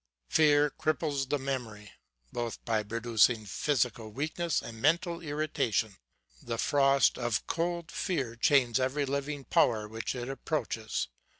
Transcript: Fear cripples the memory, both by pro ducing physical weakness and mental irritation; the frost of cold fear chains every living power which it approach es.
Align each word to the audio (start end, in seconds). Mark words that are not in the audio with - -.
Fear 0.29 0.71
cripples 0.79 1.29
the 1.29 1.37
memory, 1.37 1.91
both 2.33 2.65
by 2.65 2.81
pro 2.81 2.99
ducing 3.01 3.47
physical 3.47 4.09
weakness 4.11 4.59
and 4.59 4.81
mental 4.81 5.21
irritation; 5.21 5.97
the 6.41 6.57
frost 6.57 7.19
of 7.19 7.45
cold 7.45 7.91
fear 7.91 8.35
chains 8.35 8.79
every 8.79 9.05
living 9.05 9.43
power 9.43 9.87
which 9.87 10.15
it 10.15 10.27
approach 10.27 10.75
es. 10.75 11.07